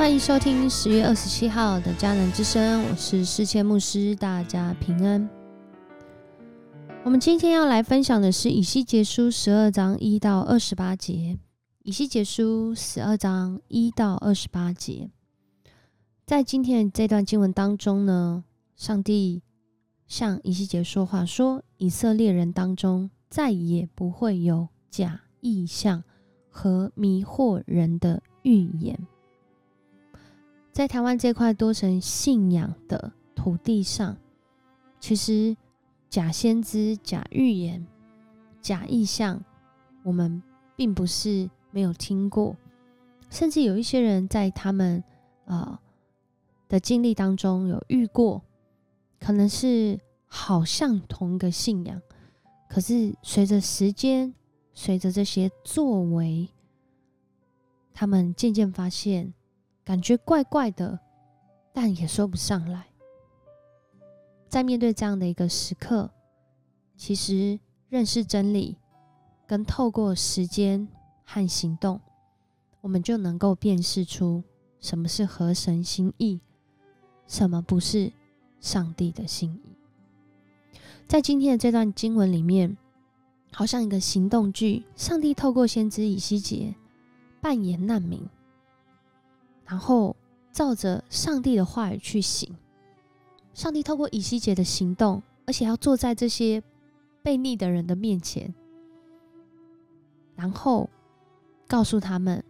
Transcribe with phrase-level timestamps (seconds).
[0.00, 5.28] 欢迎收听十月二十七号的迦南之声，我是世界牧师，大家平安。
[7.04, 11.38] 我们今天要来分享的是以西结书十二章一到二十八节。
[11.82, 15.10] 以西结书十二章一到二十八节，
[16.24, 18.42] 在今天的这段经文当中呢，
[18.76, 19.42] 上帝
[20.06, 26.02] 向以西结说话，说以色列人当中再也不会有假意象
[26.48, 28.98] 和迷惑人的预言。
[30.72, 34.16] 在台湾这块多神信仰的土地上，
[35.00, 35.56] 其实
[36.08, 37.84] 假先知、假预言、
[38.60, 39.42] 假意象，
[40.04, 40.40] 我们
[40.76, 42.56] 并不是没有听过，
[43.30, 45.02] 甚至有一些人在他们
[45.44, 45.78] 呃
[46.68, 48.40] 的经历当中有遇过，
[49.18, 52.00] 可能是好像同一个信仰，
[52.68, 54.32] 可是随着时间，
[54.72, 56.48] 随着这些作为，
[57.92, 59.34] 他们渐渐发现。
[59.90, 61.00] 感觉怪怪的，
[61.72, 62.86] 但也说不上来。
[64.48, 66.08] 在面对这样的一个时刻，
[66.96, 68.78] 其实认识真理，
[69.48, 70.86] 跟透过时间
[71.24, 72.00] 和行动，
[72.80, 74.44] 我们就能够辨识出
[74.78, 76.40] 什么是合神心意，
[77.26, 78.12] 什么不是
[78.60, 79.76] 上帝的心意。
[81.08, 82.76] 在今天的这段经文里面，
[83.50, 86.76] 好像一个行动剧，上帝透过先知以西结
[87.40, 88.24] 扮演难民。
[89.70, 90.16] 然后
[90.50, 92.52] 照着上帝的话语去行，
[93.54, 96.60] 上帝透过以西结的行动，而且要坐在这些
[97.22, 98.52] 被逆的人的面前，
[100.34, 100.90] 然后
[101.68, 102.42] 告诉他们，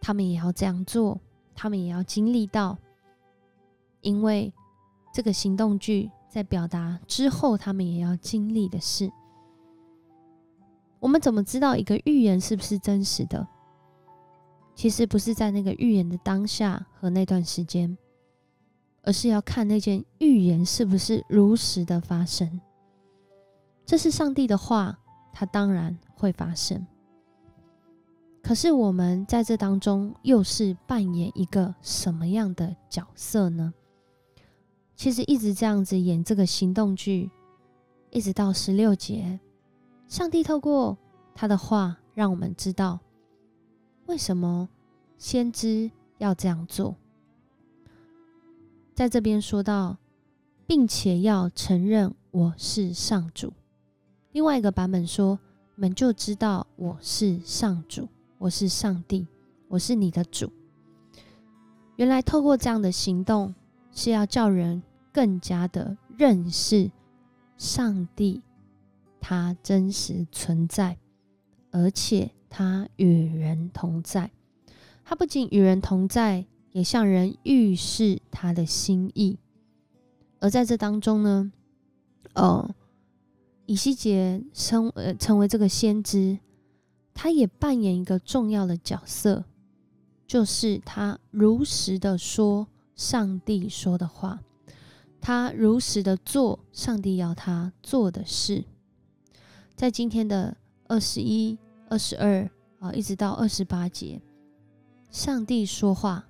[0.00, 1.20] 他们也要这样做，
[1.54, 2.76] 他们也要经历到，
[4.00, 4.52] 因为
[5.12, 9.08] 这个行动剧在表达之后，他们也要经历的事。
[10.98, 13.46] 我们怎么知道一个预言是不是真实的？
[14.74, 17.96] 其实不是在那个预言的当下和那段时间，
[19.02, 22.60] 而是要看那件预言是不是如实的发生。
[23.86, 24.98] 这是上帝的话，
[25.32, 26.86] 它当然会发生。
[28.42, 33.72] 可是我们在这当中又是扮演一个什么样的角色呢？
[34.96, 37.30] 其实一直这样子演这个行动剧，
[38.10, 39.38] 一直到十六节，
[40.08, 40.96] 上帝透过
[41.34, 42.98] 他的话，让我们知道。
[44.06, 44.68] 为什么
[45.16, 46.94] 先知要这样做？
[48.94, 49.96] 在这边说到，
[50.66, 53.52] 并且要承认我是上主。
[54.32, 55.38] 另外一个版本说，
[55.74, 59.26] 你们就知道我是上主，我是上帝，
[59.68, 60.52] 我是你的主。
[61.96, 63.54] 原来透过这样的行动，
[63.90, 64.82] 是要叫人
[65.12, 66.90] 更加的认识
[67.56, 68.42] 上帝，
[69.20, 70.98] 他真实存在，
[71.74, 72.30] 而且。
[72.56, 74.30] 他与人同在，
[75.04, 79.40] 他不仅与人同在，也向人预示他的心意。
[80.38, 81.50] 而在这当中呢，
[82.34, 82.72] 呃，
[83.66, 86.38] 以西结成呃成为这个先知，
[87.12, 89.44] 他也扮演一个重要的角色，
[90.24, 94.38] 就是他如实的说上帝说的话，
[95.20, 98.64] 他如实的做上帝要他做的事。
[99.74, 100.56] 在今天的
[100.86, 101.58] 二十一。
[101.94, 102.50] 二十二
[102.80, 104.20] 啊，一直到二十八节，
[105.12, 106.26] 上帝说话，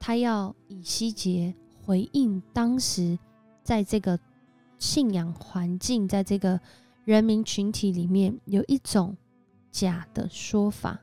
[0.00, 1.54] 他要以西结
[1.84, 3.18] 回应当时
[3.62, 4.18] 在这个
[4.78, 6.58] 信仰环境，在这个
[7.04, 9.14] 人民群体里面有一种
[9.70, 10.98] 假的说法，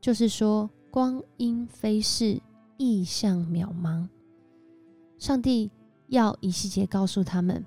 [0.00, 2.40] 就是说光阴飞逝，
[2.78, 4.08] 意象渺茫。
[5.18, 5.70] 上帝
[6.06, 7.62] 要以西结告诉他们，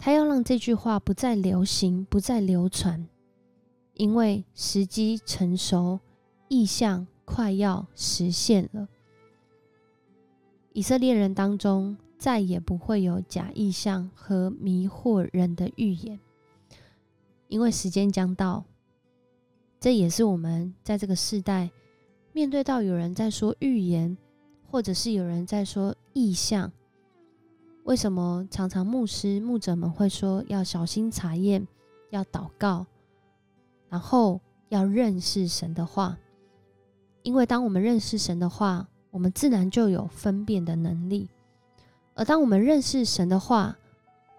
[0.00, 3.06] 他要让这句话不再流行，不再流传。
[3.94, 6.00] 因为时机成熟，
[6.48, 8.88] 意象快要实现了。
[10.72, 16.18] 以色列人当中再也不会有假意象和迷惑人的预言，
[17.48, 18.64] 因为时间将到。
[19.78, 21.70] 这也是我们在这个时代
[22.32, 24.16] 面对到有人在说预言，
[24.70, 26.72] 或者是有人在说意象，
[27.84, 31.68] 为什么常常牧师牧者们会说要小心查验，
[32.10, 32.86] 要祷告？
[33.94, 36.18] 然后要认识神的话，
[37.22, 41.30] 因为当我们认识神的话，我们自然就有分辨的能力。
[42.14, 43.76] 而当我们认识神的话，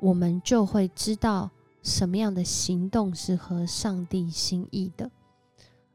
[0.01, 1.49] 我们就会知道
[1.81, 5.09] 什么样的行动是合上帝心意的。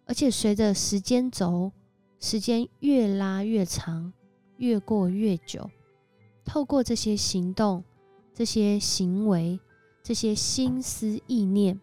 [0.06, 1.70] 而且随着时间轴，
[2.18, 4.10] 时间越拉越长，
[4.56, 5.70] 越过越久，
[6.46, 7.84] 透过这些行动、
[8.32, 9.60] 这些行为、
[10.02, 11.78] 这些心思意念，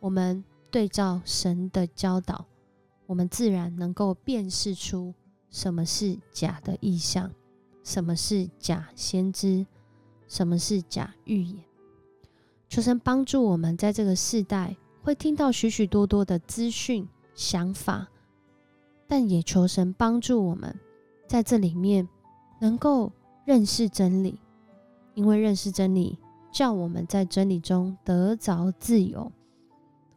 [0.00, 0.42] 我们。
[0.72, 2.46] 对照神的教导，
[3.04, 5.14] 我们自然能够辨识出
[5.50, 7.30] 什么是假的意象，
[7.84, 9.66] 什么是假先知，
[10.26, 11.62] 什么是假预言。
[12.70, 18.08] 求神帮助我们，在这个世代会听到许许多多的资讯、想法，
[19.06, 20.74] 但也求神帮助我们，
[21.28, 22.08] 在这里面
[22.62, 23.12] 能够
[23.44, 24.40] 认识真理，
[25.12, 26.18] 因为认识真理，
[26.50, 29.30] 叫我们在真理中得着自由，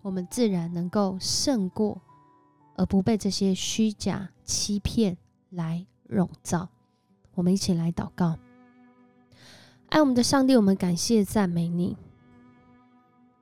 [0.06, 2.00] 我们自然能够胜过，
[2.76, 5.18] 而不被这些虚假欺骗
[5.50, 6.70] 来笼罩。
[7.34, 8.38] 我们一起来祷告，
[9.90, 11.98] 爱我们的上帝，我们感谢赞美你。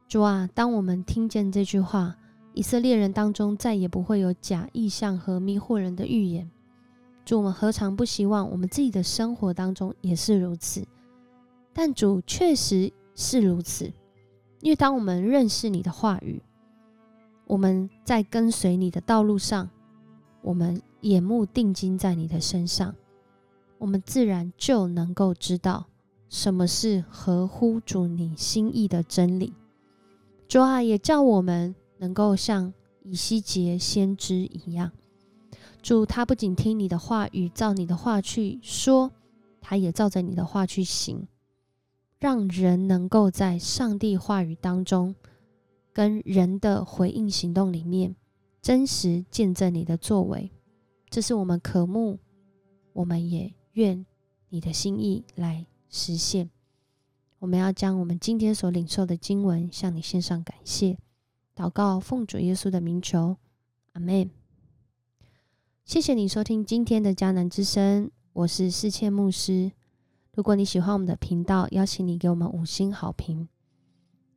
[0.08, 2.16] 主啊，当我们听见这句话，
[2.54, 6.50] 以色列人当中再也不会有假意象和迷惑人的预言。
[7.26, 10.88] 主，我们何尝不希望我们自己的生活当中也是如此？
[11.74, 13.92] 但主确实是如此，
[14.62, 16.42] 因为当我们认识你的话语，
[17.46, 19.70] 我们在跟随你的道路上，
[20.42, 22.96] 我们眼目定睛在你的身上，
[23.78, 25.86] 我们自然就能够知道
[26.30, 29.54] 什么是合乎主你心意的真理。
[30.48, 32.74] 主啊，也叫我们能够像
[33.04, 34.92] 以西结先知一样，
[35.82, 39.12] 主他不仅听你的话语，照你的话去说，
[39.62, 41.28] 他也照着你的话去行，
[42.20, 45.16] 让人能够在上帝话语当中，
[45.94, 48.16] 跟人的回应行动里面，
[48.62, 50.52] 真实见证你的作为。
[51.10, 52.18] 这是我们渴慕，
[52.94, 54.04] 我们也愿
[54.50, 56.50] 你的心意来实现。
[57.38, 60.98] 我们要将我们今天所领受的经文向你献上感谢，
[61.56, 63.38] 祷告奉主耶稣的名求，
[63.92, 64.32] 阿门。
[65.86, 69.72] 谢谢你收听今天的迦南之声，我是世谦牧师。
[70.34, 73.48] 如果你喜欢我们的频道，邀请你给我们五星好评。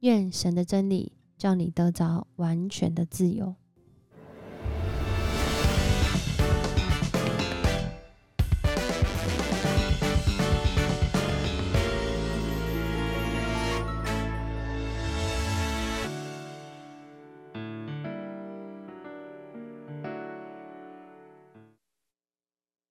[0.00, 3.54] 愿神的真理叫你得着完全的自由。